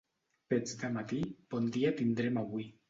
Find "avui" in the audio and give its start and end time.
2.47-2.71